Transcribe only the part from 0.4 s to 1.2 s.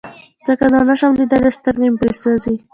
ځکه نور نشم